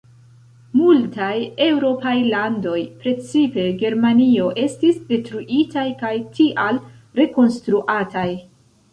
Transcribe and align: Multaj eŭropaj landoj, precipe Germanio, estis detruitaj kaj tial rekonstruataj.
Multaj 0.77 1.33
eŭropaj 1.65 2.13
landoj, 2.29 2.79
precipe 3.03 3.65
Germanio, 3.81 4.47
estis 4.61 4.97
detruitaj 5.11 5.83
kaj 5.99 6.13
tial 6.39 6.81
rekonstruataj. 7.21 8.27